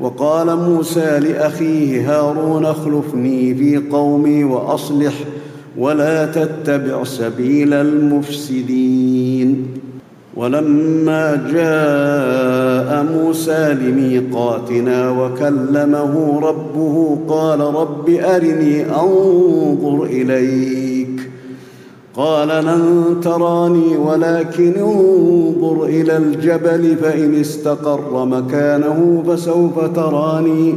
وقال 0.00 0.56
موسى 0.56 1.18
لأخيه 1.20 2.10
هارون 2.10 2.64
اخلفني 2.64 3.54
في 3.54 3.76
قومي 3.76 4.44
وأصلح 4.44 5.14
ولا 5.78 6.26
تتبع 6.26 7.04
سبيل 7.04 7.74
المفسدين. 7.74 9.66
ولما 10.36 11.48
جاء 11.52 13.06
موسى 13.12 13.74
لميقاتنا 13.74 15.10
وكلمه 15.10 16.40
ربه 16.42 17.18
قال 17.28 17.60
رب 17.60 18.08
أرني 18.08 18.84
أنظر 18.84 20.04
إليك. 20.04 21.30
قال 22.16 22.48
لن 22.48 23.16
تراني 23.22 23.96
ولكن 23.96 24.72
انظر 24.78 25.84
إلى 25.84 26.16
الجبل 26.16 26.96
فإن 26.96 27.34
استقر 27.34 28.24
مكانه 28.24 29.22
فسوف 29.28 29.84
تراني. 29.96 30.74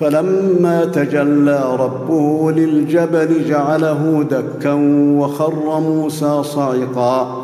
فلما 0.00 0.84
تجلى 0.84 1.76
ربه 1.78 2.52
للجبل 2.52 3.48
جعله 3.48 4.24
دكا 4.30 4.72
وخر 5.18 5.80
موسى 5.80 6.42
صعقا. 6.42 7.43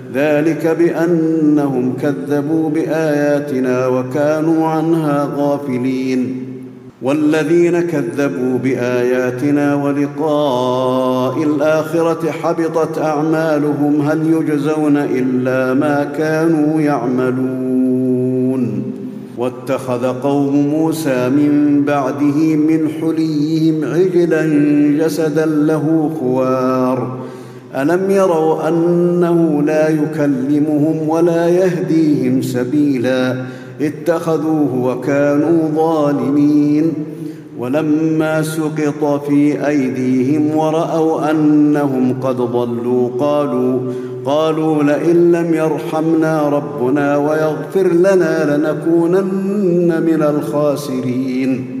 ذلك 0.13 0.77
بأنهم 0.79 1.93
كذبوا 2.01 2.69
بآياتنا 2.69 3.87
وكانوا 3.87 4.67
عنها 4.67 5.29
غافلين. 5.37 6.45
والذين 7.01 7.81
كذبوا 7.81 8.57
بآياتنا 8.63 9.75
ولقاء 9.75 11.43
الآخرة 11.43 12.31
حبطت 12.31 12.97
أعمالهم 12.97 14.01
هل 14.01 14.33
يجزون 14.33 14.97
إلا 14.97 15.73
ما 15.73 16.03
كانوا 16.17 16.81
يعملون. 16.81 18.83
واتخذ 19.37 20.05
قوم 20.05 20.67
موسى 20.67 21.29
من 21.29 21.83
بعده 21.87 22.55
من 22.55 22.87
حليهم 23.01 23.85
عجلا 23.85 24.45
جسدا 25.05 25.45
له 25.45 26.11
خوار. 26.19 27.17
ألم 27.75 28.11
يروا 28.11 28.67
أنه 28.67 29.63
لا 29.63 29.89
يكلمهم 29.89 31.09
ولا 31.09 31.49
يهديهم 31.49 32.41
سبيلا 32.41 33.35
اتخذوه 33.81 34.75
وكانوا 34.83 35.69
ظالمين 35.75 36.93
ولما 37.57 38.41
سقط 38.41 39.23
في 39.27 39.67
أيديهم 39.67 40.57
ورأوا 40.57 41.31
أنهم 41.31 42.15
قد 42.21 42.37
ضلوا 42.37 43.09
قالوا 43.19 43.79
قالوا 44.25 44.83
لئن 44.83 45.31
لم 45.31 45.53
يرحمنا 45.53 46.49
ربنا 46.49 47.17
ويغفر 47.17 47.87
لنا 47.87 48.57
لنكونن 48.57 50.03
من 50.05 50.23
الخاسرين 50.23 51.80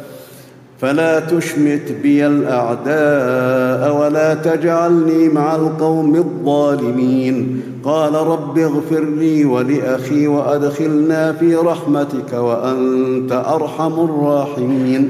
فلا 0.81 1.19
تشمت 1.19 1.91
بي 2.03 2.27
الأعداء 2.27 4.01
ولا 4.01 4.33
تجعلني 4.33 5.29
مع 5.29 5.55
القوم 5.55 6.15
الظالمين. 6.15 7.61
قال 7.83 8.13
رب 8.13 8.59
اغفر 8.59 9.03
لي 9.03 9.45
ولأخي 9.45 10.27
وأدخلنا 10.27 11.33
في 11.33 11.55
رحمتك 11.55 12.33
وأنت 12.33 13.31
أرحم 13.31 13.93
الراحمين. 13.93 15.09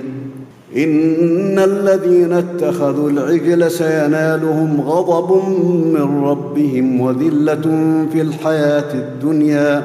إن 0.78 1.60
الذين 1.60 2.34
اتخذوا 2.34 3.10
العجل 3.10 3.72
سينالهم 3.72 4.82
غضب 4.82 5.50
من 5.86 6.24
ربهم 6.24 7.02
وذلة 7.02 7.62
في 8.14 8.22
الحياة 8.22 8.94
الدنيا. 8.94 9.84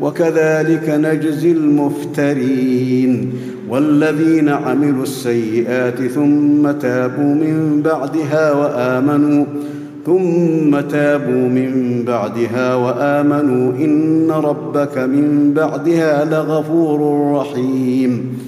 وكذلك 0.00 0.88
نجزي 0.88 1.52
المفترين. 1.52 3.32
والذين 3.70 4.48
عملوا 4.48 5.02
السيئات 5.02 6.02
ثم 6.02 6.70
تابوا 6.70 7.34
من 7.34 7.82
بعدها 7.84 8.52
وآمنوا 8.52 9.44
ثم 10.06 10.80
تابوا 10.80 11.48
من 11.48 12.02
بعدها 12.06 12.74
وآمنوا 12.74 13.72
إن 13.72 14.30
ربك 14.30 14.98
من 14.98 15.52
بعدها 15.54 16.24
لغفور 16.24 17.30
رحيم. 17.36 18.38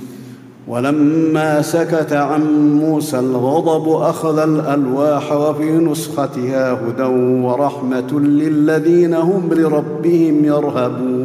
ولما 0.68 1.62
سكت 1.62 2.12
عن 2.12 2.43
موسى 2.81 3.18
الغضب 3.18 3.89
أخذ 3.93 4.39
الألواح 4.39 5.33
وفي 5.33 5.73
نسختها 5.73 6.73
هدى 6.73 7.09
ورحمة 7.47 8.20
للذين 8.20 9.14
هم 9.14 9.43
لربهم 9.53 10.45
يرهبون. 10.45 11.22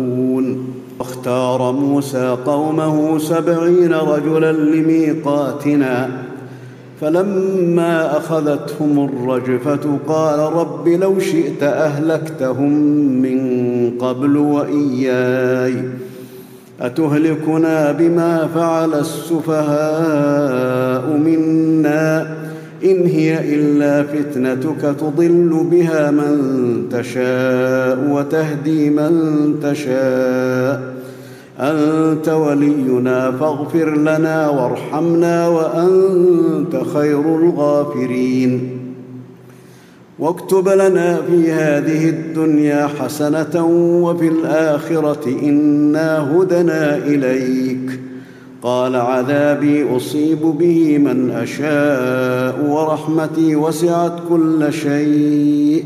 واختار 1.27 1.71
موسى 1.71 2.37
قومه 2.45 3.19
سبعين 3.19 3.93
رجلا 3.93 4.51
لميقاتنا 4.51 6.09
فلما 7.01 8.17
أخذتهم 8.17 9.09
الرجفة 9.09 9.97
قال 10.07 10.39
رب 10.39 10.87
لو 10.87 11.19
شئت 11.19 11.63
أهلكتهم 11.63 12.71
من 13.21 13.91
قبل 13.99 14.37
وإياي 14.37 15.75
أتهلكنا 16.81 17.91
بما 17.91 18.47
فعل 18.55 18.93
السفهاء 18.93 19.57
منا؟ 21.17 22.37
إن 22.83 23.05
هي 23.05 23.55
إلا 23.55 24.03
فتنتك 24.03 24.95
تضل 24.99 25.67
بها 25.71 26.11
من 26.11 26.37
تشاء 26.91 28.07
وتهدي 28.09 28.89
من 28.89 29.55
تشاء. 29.63 30.97
أنت 31.59 32.29
ولينا 32.29 33.31
فاغفر 33.31 33.95
لنا 33.97 34.49
وارحمنا 34.49 35.47
وأنت 35.47 36.81
خير 36.93 37.19
الغافرين. 37.19 38.79
واكتب 40.19 40.69
لنا 40.69 41.21
في 41.21 41.51
هذه 41.51 42.09
الدنيا 42.09 42.87
حسنة 42.87 43.65
وفي 44.03 44.27
الآخرة 44.27 45.27
إنا 45.43 46.37
هدنا 46.37 46.97
إليك. 46.97 47.99
قال 48.61 48.95
عذابي 48.95 49.97
أصيب 49.97 50.41
به 50.41 50.97
من 50.97 51.31
أشاء 51.31 52.65
ورحمتي 52.69 53.55
وسعت 53.55 54.13
كل 54.29 54.73
شيء. 54.73 55.85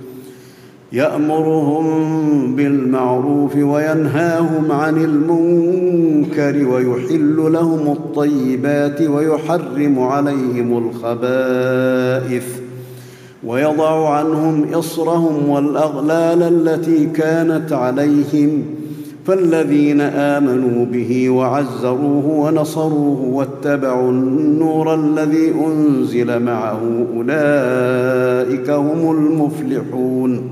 يأمرهم 0.93 1.85
بالمعروف 2.55 3.55
وينهاهم 3.55 4.71
عن 4.71 4.97
المنكر 4.97 6.67
ويحل 6.67 7.53
لهم 7.53 7.91
الطيبات 7.91 9.01
ويحرم 9.01 9.99
عليهم 9.99 10.77
الخبائث 10.77 12.45
ويضع 13.43 14.09
عنهم 14.09 14.73
إصرهم 14.73 15.49
والأغلال 15.49 16.43
التي 16.43 17.05
كانت 17.05 17.73
عليهم 17.73 18.63
فالذين 19.25 20.01
آمنوا 20.01 20.85
به 20.85 21.29
وعزروه 21.29 22.25
ونصروه 22.27 23.21
واتبعوا 23.21 24.11
النور 24.11 24.93
الذي 24.93 25.53
أنزل 25.65 26.39
معه 26.39 26.81
أولئك 27.15 28.69
هم 28.69 29.11
المفلحون 29.11 30.50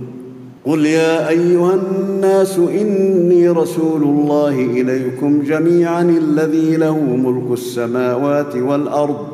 قل 0.69 0.85
يا 0.85 1.29
ايها 1.29 1.75
الناس 1.75 2.59
اني 2.59 3.49
رسول 3.49 4.03
الله 4.03 4.49
اليكم 4.49 5.41
جميعا 5.41 6.01
الذي 6.01 6.75
له 6.77 6.99
ملك 6.99 7.51
السماوات 7.51 8.55
والارض. 8.55 9.27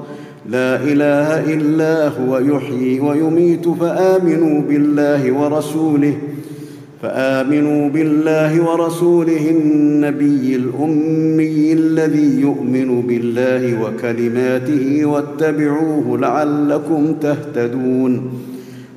لا 0.49 0.75
اله 0.75 1.53
الا 1.53 2.07
هو 2.07 2.37
يحيي 2.37 2.99
ويميت 2.99 3.67
فامنوا 3.67 4.61
بالله 4.61 5.31
ورسوله 5.31 6.13
فامنوا 7.01 7.89
بالله 7.89 8.71
ورسوله 8.71 9.49
النبي 9.49 10.55
الامي 10.55 11.73
الذي 11.73 12.41
يؤمن 12.41 13.01
بالله 13.01 13.81
وكلماته 13.81 15.05
واتبعوه 15.05 16.17
لعلكم 16.17 17.13
تهتدون 17.21 18.31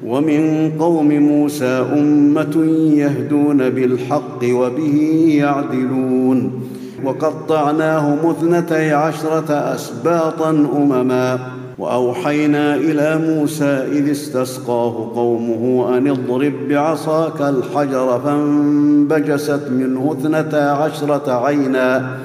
ومن 0.06 0.70
قوم 0.78 1.08
موسى 1.08 1.86
أمة 1.92 2.64
يهدون 2.94 3.70
بالحق 3.70 4.44
وبه 4.44 5.26
يعدلون. 5.28 6.62
وقطعناهم 7.04 8.30
اثنتي 8.30 8.92
عشرة 8.92 9.52
أسباطا 9.52 10.50
أمما. 10.50 11.38
وأوحينا 11.78 12.74
إلى 12.74 13.18
موسى 13.18 13.86
إذ 13.92 14.10
استسقاه 14.10 15.12
قومه 15.14 15.96
أن 15.98 16.08
اضرب 16.08 16.52
بعصاك 16.68 17.40
الحجر 17.40 18.20
فانبجست 18.24 19.62
منه 19.70 20.16
اثنتا 20.20 20.56
عشرة 20.56 21.32
عينا. 21.32 22.18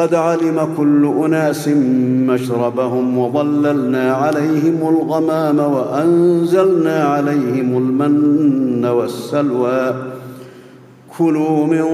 قد 0.00 0.14
علم 0.14 0.68
كل 0.76 1.12
أناس 1.24 1.68
مشربهم 2.28 3.18
وظللنا 3.18 4.12
عليهم 4.12 4.78
الغمام 4.82 5.58
وأنزلنا 5.58 7.04
عليهم 7.04 7.78
المن 7.78 8.84
والسلوى. 8.84 9.94
كلوا 11.18 11.66
من 11.66 11.84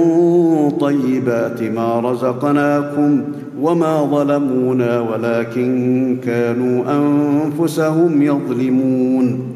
طيبات 0.70 1.62
ما 1.62 2.00
رزقناكم 2.00 3.22
وما 3.60 4.04
ظلمونا 4.04 5.00
ولكن 5.00 6.16
كانوا 6.24 6.84
أنفسهم 6.98 8.22
يظلمون. 8.22 9.55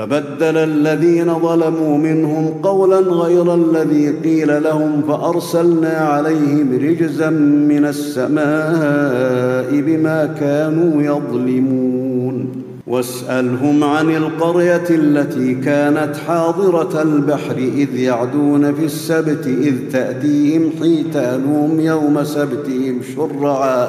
فبدل 0.00 0.56
الذين 0.56 1.34
ظلموا 1.38 1.98
منهم 1.98 2.48
قولا 2.62 2.98
غير 2.98 3.54
الذي 3.54 4.10
قيل 4.24 4.62
لهم 4.62 5.02
فأرسلنا 5.08 5.88
عليهم 5.88 6.78
رجزا 6.82 7.30
من 7.70 7.84
السماء 7.84 9.80
بما 9.80 10.34
كانوا 10.40 11.02
يظلمون. 11.02 12.48
واسألهم 12.86 13.84
عن 13.84 14.10
القرية 14.10 14.90
التي 14.90 15.54
كانت 15.54 16.16
حاضرة 16.26 17.02
البحر 17.02 17.56
إذ 17.56 17.96
يعدون 17.96 18.74
في 18.74 18.84
السبت 18.84 19.46
إذ 19.46 19.74
تأتيهم 19.92 20.70
حيتانهم 20.80 21.80
يوم 21.80 22.24
سبتهم 22.24 23.00
شرعا. 23.16 23.88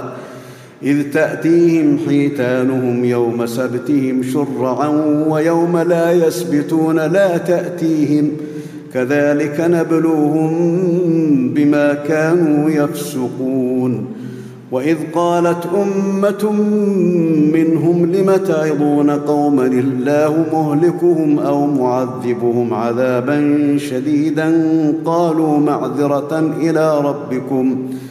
إذ 0.84 1.11
تأتيهم 1.11 1.97
حيتانهم 2.07 3.05
يوم 3.05 3.45
سبتهم 3.45 4.23
شرعا 4.23 4.88
ويوم 5.27 5.77
لا 5.77 6.11
يسبتون 6.11 6.95
لا 6.95 7.38
تأتيهم 7.38 8.32
كذلك 8.93 9.59
نبلوهم 9.59 10.53
بما 11.53 11.93
كانوا 11.93 12.69
يفسقون. 12.69 14.05
وإذ 14.71 14.97
قالت 15.13 15.65
أمة 15.65 16.51
منهم 17.53 18.05
لم 18.05 18.36
تعظون 18.47 19.09
قوما 19.09 19.65
الله 19.65 20.45
مهلكهم 20.53 21.39
أو 21.39 21.65
معذبهم 21.65 22.73
عذابا 22.73 23.77
شديدا؟ 23.77 24.53
قالوا 25.05 25.57
معذرة 25.57 26.53
إلى 26.61 26.99
ربكم 26.99 27.75
ۖ. 27.75 28.11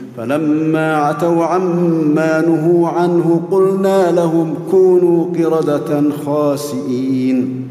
فلما 0.21 0.95
عتوا 0.95 1.45
عما 1.45 2.41
نهوا 2.41 2.87
عنه 2.87 3.41
قلنا 3.51 4.11
لهم 4.11 4.53
كونوا 4.71 5.25
قردة 5.25 6.03
خاسئين. 6.25 7.67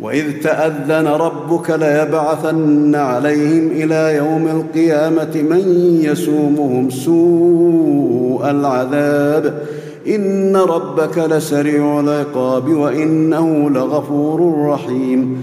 وإذ 0.00 0.24
تأذن 0.42 1.06
ربك 1.06 1.70
ليبعثن 1.70 2.94
عليهم 2.94 3.70
إلى 3.70 4.16
يوم 4.16 4.46
القيامة 4.46 5.42
من 5.50 5.98
يسومهم 6.02 6.90
سوء 6.90 8.50
العذاب. 8.50 9.62
إن 10.08 10.56
ربك 10.56 11.18
لسريع 11.18 12.00
العقاب 12.00 12.68
وإنه 12.68 13.70
لغفور 13.70 14.68
رحيم. 14.68 15.42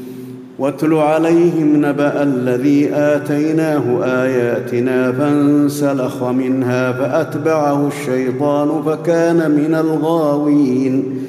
واتل 0.61 0.93
عليهم 0.93 1.85
نبأ 1.85 2.23
الذي 2.23 2.89
آتيناه 2.93 4.03
آياتنا 4.03 5.11
فانسلخ 5.11 6.23
منها 6.23 6.91
فأتبعه 6.91 7.87
الشيطان 7.87 8.83
فكان 8.83 9.51
من 9.51 9.75
الغاوين. 9.75 11.25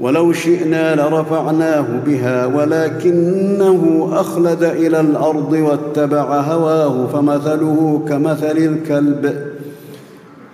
ولو 0.00 0.32
شئنا 0.32 0.94
لرفعناه 0.94 1.86
بها 2.06 2.46
ولكنه 2.46 4.08
أخلد 4.12 4.62
إلى 4.62 5.00
الأرض 5.00 5.52
واتبع 5.52 6.40
هواه 6.40 7.06
فمثله 7.06 8.04
كمثل 8.08 8.56
الكلب 8.56 9.34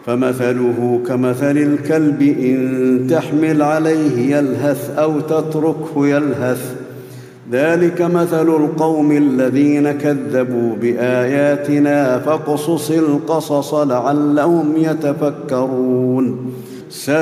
فمثله 0.06 1.00
كمثل 1.06 1.58
الكلب 1.58 2.22
إن 2.22 3.06
تحمل 3.10 3.62
عليه 3.62 4.36
يلهث 4.36 4.98
أو 4.98 5.20
تتركه 5.20 6.06
يلهث. 6.06 6.79
ذلك 7.52 8.02
مثل 8.02 8.48
القوم 8.48 9.12
الذين 9.12 9.92
كذبوا 9.92 10.76
بآياتنا 10.80 12.18
فاقصص 12.18 12.90
القصص 12.90 13.74
لعلهم 13.74 14.72
يتفكرون. 14.76 16.36
ساء 16.90 17.20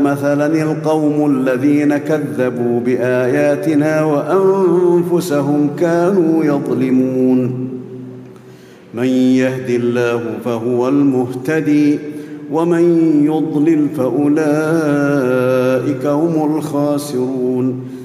مثلا 0.00 0.62
القوم 0.62 1.30
الذين 1.30 1.96
كذبوا 1.96 2.80
بآياتنا 2.80 4.04
وأنفسهم 4.04 5.70
كانوا 5.78 6.44
يظلمون. 6.44 7.68
من 8.94 9.06
يهد 9.06 9.70
الله 9.70 10.20
فهو 10.44 10.88
المهتدي 10.88 11.98
ومن 12.52 12.84
يضلل 13.24 13.88
فأولئك 13.96 14.36
هم 16.06 16.56
الخاسرون. 16.56 17.97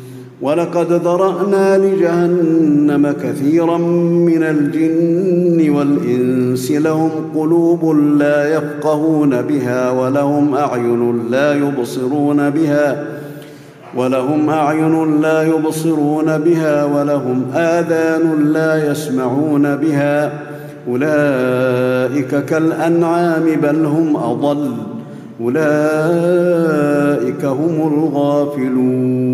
ولقد 0.43 0.91
ذرأنا 0.91 1.77
لجهنم 1.77 3.11
كثيرا 3.23 3.77
من 4.27 4.43
الجن 4.43 5.69
والإنس 5.69 6.71
لهم 6.71 7.11
قلوب 7.35 7.95
لا 8.19 8.55
يفقهون 8.55 9.41
بها 9.41 9.91
ولهم 9.91 10.55
أعين 10.55 11.29
لا 11.29 11.53
يبصرون 11.53 12.49
بها 12.49 13.05
ولهم 13.95 14.49
أعين 14.49 15.21
لا 15.21 15.43
يبصرون 15.43 16.37
بها 16.37 16.85
ولهم 16.85 17.45
آذان 17.55 18.53
لا 18.53 18.91
يسمعون 18.91 19.75
بها 19.75 20.31
أولئك 20.87 22.45
كالأنعام 22.45 23.43
بل 23.63 23.85
هم 23.85 24.17
أضل 24.17 24.71
أولئك 25.41 26.65
هم 27.45 27.93
الغافلون 27.93 29.33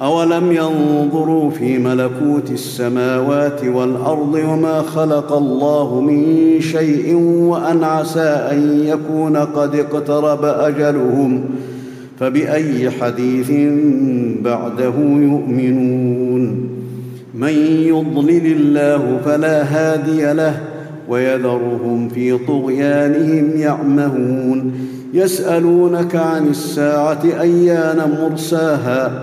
أولم 0.00 0.52
ينظروا 0.52 1.50
في 1.50 1.78
ملكوت 1.78 2.50
السماوات 2.50 3.64
والأرض 3.64 4.34
وما 4.34 4.82
خلق 4.82 5.32
الله 5.32 6.00
من 6.00 6.56
شيء 6.60 7.14
وأن 7.42 7.84
عسى 7.84 8.48
أن 8.52 8.84
يكون 8.84 9.36
قد 9.36 9.74
اقترب 9.74 10.44
أجلهم 10.44 11.44
فبأي 12.18 12.90
حديث 12.90 13.50
بعده 14.42 14.94
يؤمنون 14.98 16.70
من 17.34 17.52
يضلل 17.86 18.46
الله 18.46 19.20
فلا 19.24 19.62
هادي 19.62 20.32
له 20.32 20.60
ويذرهم 21.08 22.08
في 22.08 22.38
طغيانهم 22.38 23.50
يعمهون 23.56 24.72
يسألونك 25.14 26.16
عن 26.16 26.46
الساعة 26.46 27.22
أيان 27.40 28.16
مرساها 28.20 29.22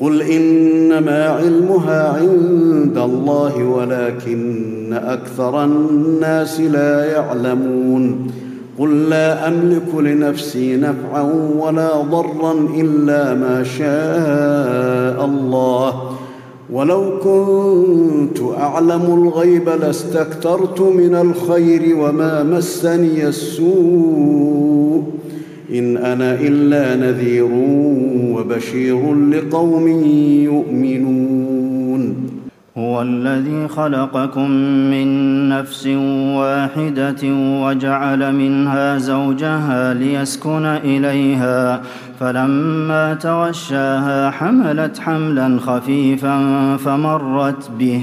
قل 0.00 0.22
انما 0.22 1.24
علمها 1.24 2.08
عند 2.18 2.98
الله 2.98 3.64
ولكن 3.64 4.92
أكثر 4.92 5.64
الناس 5.64 6.60
لا 6.60 7.04
يعلمون 7.12 8.26
قل 8.78 9.08
لا 9.08 9.48
املك 9.48 9.94
لنفسي 9.94 10.76
نفعا 10.76 11.22
ولا 11.58 12.00
ضرا 12.00 12.52
الا 12.76 13.34
ما 13.34 13.64
شاء 13.64 15.24
الله 15.24 16.16
ولو 16.72 17.18
كنت 17.18 18.38
اعلم 18.58 19.02
الغيب 19.22 19.68
لاستكثرت 19.68 20.80
من 20.80 21.14
الخير 21.14 21.96
وما 21.96 22.42
مسني 22.42 23.28
السوء 23.28 25.15
إن 25.78 25.96
أنا 25.96 26.34
إلا 26.40 26.96
نذير 26.96 27.48
وبشير 28.34 29.14
لقوم 29.14 29.88
يؤمنون. 30.50 32.16
هو 32.78 33.02
الذي 33.02 33.68
خلقكم 33.68 34.50
من 34.90 35.08
نفس 35.48 35.86
واحدة 36.36 37.22
وجعل 37.62 38.34
منها 38.34 38.98
زوجها 38.98 39.94
ليسكن 39.94 40.64
إليها 40.64 41.80
فلما 42.20 43.14
توشاها 43.14 44.30
حملت 44.30 44.98
حملا 44.98 45.58
خفيفا 45.60 46.36
فمرت 46.76 47.70
به. 47.78 48.02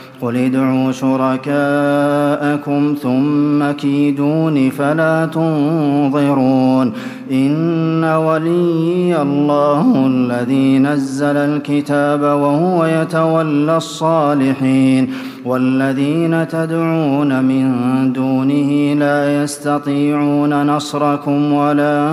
قل 0.21 0.37
ادعوا 0.37 0.91
شركاءكم 0.91 2.95
ثم 3.01 3.71
كيدون 3.71 4.69
فلا 4.69 5.25
تنظرون 5.25 6.93
إن 7.31 8.03
ولي 8.03 9.21
الله 9.21 10.07
الذي 10.07 10.79
نزل 10.79 11.37
الكتاب 11.37 12.21
وهو 12.21 12.85
يتولى 12.85 13.77
الصالحين 13.77 15.09
والذين 15.45 16.47
تدعون 16.47 17.43
من 17.43 17.73
دونه 18.13 18.93
لا 18.93 19.43
يستطيعون 19.43 20.67
نصركم 20.67 21.53
ولا 21.53 22.09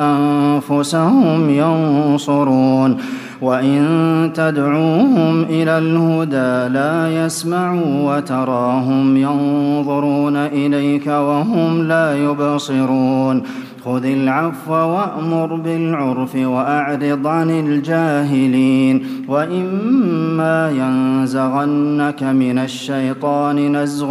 أنفسهم 0.00 1.50
ينصرون 1.50 2.96
وإن 3.42 4.30
تدعوهم 4.34 5.42
إلى 5.42 5.78
الهدى 5.78 6.74
لا 6.74 7.24
يسمعوا 7.24 8.16
وتراهم 8.16 9.16
ينظرون 9.16 10.36
إليك 10.36 11.06
وهم 11.06 11.82
لا 11.82 12.16
يبصرون 12.18 13.42
خذ 13.84 14.04
العفو 14.04 14.72
وأمر 14.72 15.54
بالعرف 15.54 16.36
وأعرض 16.36 17.26
عن 17.26 17.50
الجاهلين 17.50 19.06
وإما 19.28 20.70
ينزغنك 20.70 22.22
من 22.22 22.58
الشيطان 22.58 23.76
نزغ 23.76 24.08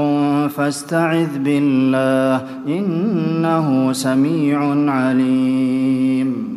فاستعذ 0.47 1.39
بالله 1.39 2.41
إنه 2.67 3.93
سميع 3.93 4.59
عليم 4.91 6.56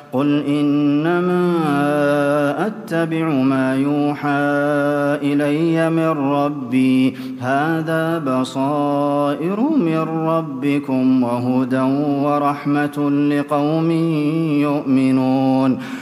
قل 0.13 0.43
إنما 0.47 1.51
أتبع 2.67 3.29
ما 3.29 3.75
يوحى 3.75 4.29
إلي 5.23 5.89
من 5.89 6.09
ربي. 6.09 7.15
هذا 7.41 8.19
بصائر 8.19 9.59
من 9.59 10.05
ربكم 10.27 11.23
وهدى 11.23 11.81
ورحمة 12.23 13.09
لقوم 13.09 13.91
يؤمنون. 14.61 15.77